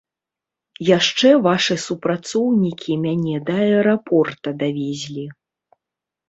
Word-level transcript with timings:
Яшчэ 0.97 1.29
вашы 1.47 1.75
супрацоўнікі 1.87 2.97
мяне 3.03 3.35
да 3.51 3.59
аэрапорта 3.67 4.55
давезлі. 4.65 5.29